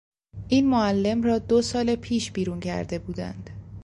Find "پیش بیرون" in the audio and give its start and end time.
1.95-2.59